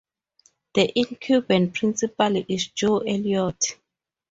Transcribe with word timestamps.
The 0.73 0.91
incumbent 0.97 1.75
Principal 1.75 2.37
is 2.49 2.69
Joe 2.69 3.01
Elliott. 3.01 3.77